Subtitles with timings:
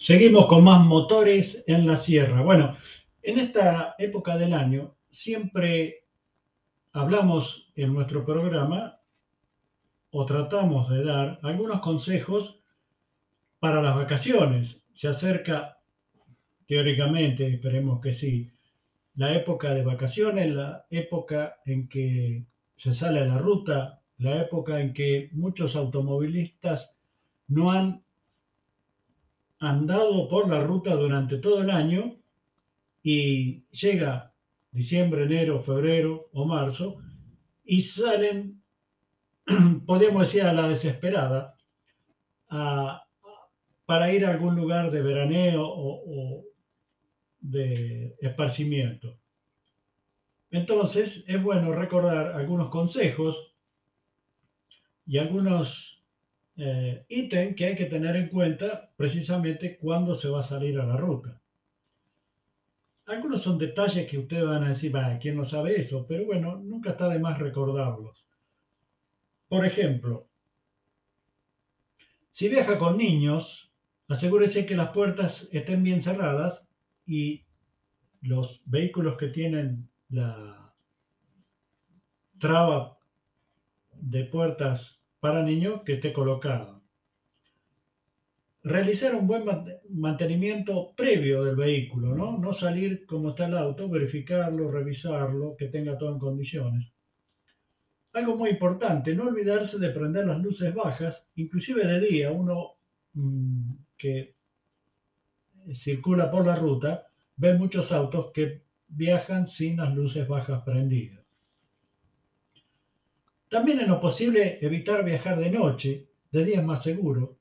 [0.00, 2.40] Seguimos con más motores en la sierra.
[2.40, 2.74] Bueno,
[3.22, 6.04] en esta época del año siempre
[6.92, 8.98] hablamos en nuestro programa
[10.10, 12.58] o tratamos de dar algunos consejos
[13.58, 14.74] para las vacaciones.
[14.94, 15.76] Se acerca,
[16.66, 18.50] teóricamente, esperemos que sí,
[19.16, 22.46] la época de vacaciones, la época en que
[22.78, 26.90] se sale a la ruta, la época en que muchos automovilistas
[27.48, 28.02] no han
[29.60, 32.16] andado por la ruta durante todo el año
[33.02, 34.32] y llega
[34.72, 36.96] diciembre, enero, febrero o marzo
[37.64, 38.62] y salen,
[39.86, 41.54] podríamos decir, a la desesperada
[43.86, 46.44] para ir a algún lugar de veraneo o
[47.40, 49.18] de esparcimiento.
[50.50, 53.54] Entonces, es bueno recordar algunos consejos
[55.06, 55.89] y algunos
[56.62, 60.84] eh, ítem que hay que tener en cuenta precisamente cuando se va a salir a
[60.84, 61.40] la ruta.
[63.06, 66.06] Algunos son detalles que ustedes van a decir, va, ¿quién no sabe eso?
[66.06, 68.26] Pero bueno, nunca está de más recordarlos.
[69.48, 70.28] Por ejemplo,
[72.32, 73.72] si viaja con niños,
[74.08, 76.62] asegúrese que las puertas estén bien cerradas
[77.06, 77.44] y
[78.20, 80.74] los vehículos que tienen la
[82.38, 82.98] traba
[83.94, 86.80] de puertas para niños que esté colocado.
[88.62, 89.44] Realizar un buen
[89.88, 92.36] mantenimiento previo del vehículo, ¿no?
[92.38, 96.92] No salir como está el auto, verificarlo, revisarlo, que tenga todo en condiciones.
[98.12, 102.72] Algo muy importante, no olvidarse de prender las luces bajas, inclusive de día, uno
[103.14, 104.34] mmm, que
[105.74, 111.19] circula por la ruta, ve muchos autos que viajan sin las luces bajas prendidas.
[113.50, 117.38] También en lo posible evitar viajar de noche, de día es más seguro.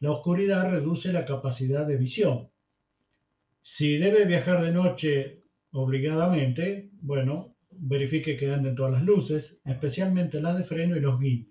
[0.00, 2.50] La oscuridad reduce la capacidad de visión.
[3.62, 10.58] Si debe viajar de noche obligadamente, bueno, verifique que anden todas las luces, especialmente las
[10.58, 11.46] de freno y los guías.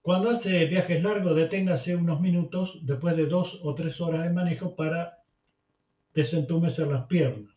[0.00, 4.74] Cuando hace viajes largos, deténgase unos minutos después de dos o tres horas de manejo
[4.74, 5.18] para
[6.14, 7.55] desentumecer las piernas.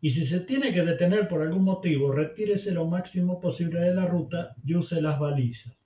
[0.00, 4.06] Y si se tiene que detener por algún motivo, retírese lo máximo posible de la
[4.06, 5.76] ruta y use las balizas.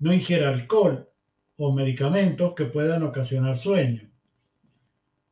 [0.00, 1.08] No ingiera alcohol
[1.56, 4.08] o medicamentos que puedan ocasionar sueño.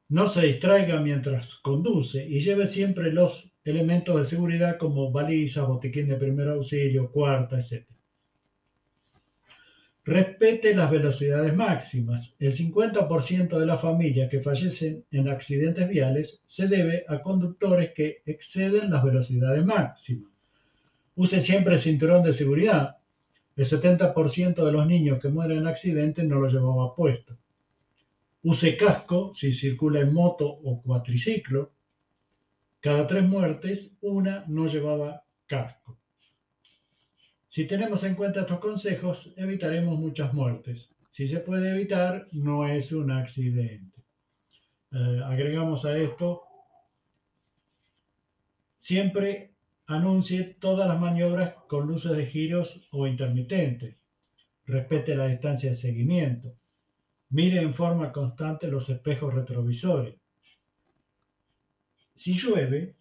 [0.08, 6.08] No se distraiga mientras conduce y lleve siempre los elementos de seguridad como balizas, botiquín
[6.08, 7.86] de primer auxilio, cuarta, etc.
[10.06, 12.32] Respete las velocidades máximas.
[12.38, 18.22] El 50% de las familias que fallecen en accidentes viales se debe a conductores que
[18.24, 20.30] exceden las velocidades máximas.
[21.16, 22.98] Use siempre el cinturón de seguridad.
[23.56, 27.36] El 70% de los niños que mueren en accidentes no lo llevaba puesto.
[28.44, 31.72] Use casco si circula en moto o cuatriciclo.
[32.78, 35.98] Cada tres muertes, una no llevaba casco.
[37.56, 40.90] Si tenemos en cuenta estos consejos, evitaremos muchas muertes.
[41.12, 43.98] Si se puede evitar, no es un accidente.
[44.92, 46.42] Eh, agregamos a esto,
[48.78, 49.52] siempre
[49.86, 53.96] anuncie todas las maniobras con luces de giros o intermitentes.
[54.66, 56.52] Respete la distancia de seguimiento.
[57.30, 60.16] Mire en forma constante los espejos retrovisores.
[62.16, 62.96] Si llueve,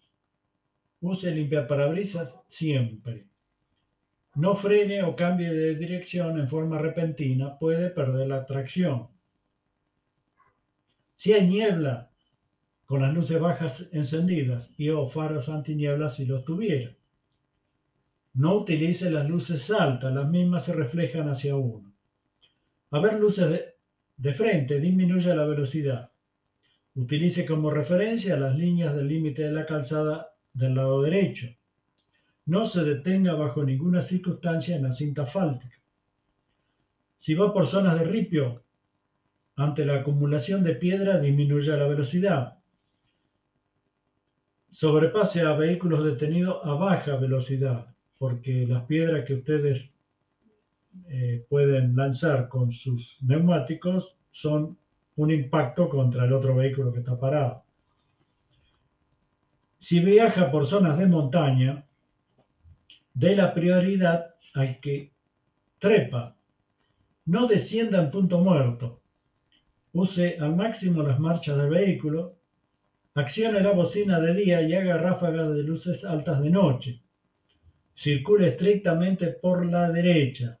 [1.02, 3.26] use limpiaparabrisas siempre
[4.36, 9.08] no frene o cambie de dirección en forma repentina, puede perder la tracción.
[11.16, 12.10] Si hay niebla,
[12.84, 16.92] con las luces bajas encendidas y o faros antiniebla si los tuviera.
[18.34, 21.90] No utilice las luces altas, las mismas se reflejan hacia uno.
[22.90, 23.64] A ver luces de,
[24.18, 26.10] de frente, disminuye la velocidad.
[26.94, 31.48] Utilice como referencia las líneas del límite de la calzada del lado derecho.
[32.46, 35.76] No se detenga bajo ninguna circunstancia en la cinta asfáltica.
[37.18, 38.62] Si va por zonas de ripio,
[39.56, 42.58] ante la acumulación de piedra disminuya la velocidad.
[44.70, 47.86] Sobrepase a vehículos detenidos a baja velocidad,
[48.18, 49.90] porque las piedras que ustedes
[51.08, 54.76] eh, pueden lanzar con sus neumáticos son
[55.16, 57.64] un impacto contra el otro vehículo que está parado.
[59.78, 61.85] Si viaja por zonas de montaña,
[63.16, 65.10] dé la prioridad al que
[65.78, 66.36] trepa.
[67.24, 69.00] No descienda en punto muerto.
[69.92, 72.34] Use al máximo las marchas del vehículo.
[73.14, 77.00] Accione la bocina de día y haga ráfagas de luces altas de noche.
[77.94, 80.58] Circule estrictamente por la derecha.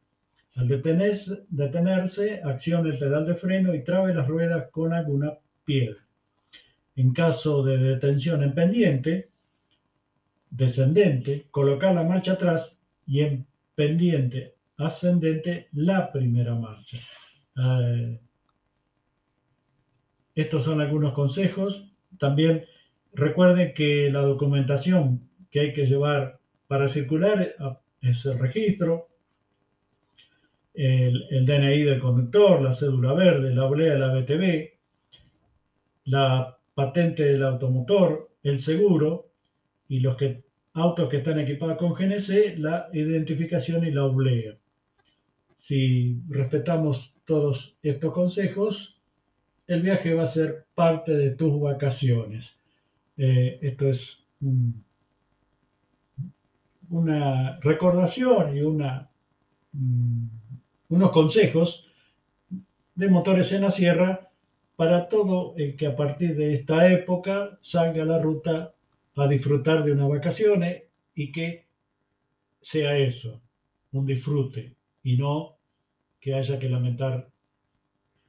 [0.54, 5.34] Al detenerse, detenerse, accione el pedal de freno y trabe las ruedas con alguna
[5.66, 5.98] piedra.
[6.96, 9.28] En caso de detención en pendiente,
[10.56, 12.72] descendente, colocar la marcha atrás
[13.06, 16.98] y en pendiente ascendente la primera marcha.
[17.56, 18.20] Eh,
[20.34, 21.82] estos son algunos consejos.
[22.18, 22.64] También
[23.14, 26.38] recuerden que la documentación que hay que llevar
[26.68, 27.54] para circular
[28.02, 29.08] es el registro,
[30.74, 34.70] el, DNI del conductor, la cédula verde, la oblea de la BTV,
[36.04, 39.30] la patente del automotor, el seguro
[39.88, 40.42] y los que,
[40.76, 44.54] autos que están equipados con GNC, la identificación y la oblea.
[45.66, 49.00] Si respetamos todos estos consejos,
[49.66, 52.44] el viaje va a ser parte de tus vacaciones.
[53.16, 54.18] Eh, esto es
[56.90, 60.28] una recordación y mm,
[60.90, 61.84] unos consejos
[62.94, 64.28] de motores en la sierra
[64.76, 68.75] para todo el que a partir de esta época salga a la ruta
[69.16, 70.84] a disfrutar de unas vacaciones
[71.14, 71.66] y que
[72.60, 73.40] sea eso,
[73.92, 75.56] un disfrute y no
[76.20, 77.28] que haya que lamentar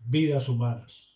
[0.06, 1.07] vidas humanas.